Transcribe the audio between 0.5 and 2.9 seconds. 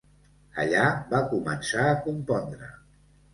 Allà va començar a compondre.